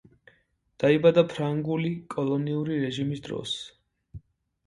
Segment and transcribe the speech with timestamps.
[0.83, 3.53] დაიბადა ფრანგული კოლონიური რეჟიმის დროს.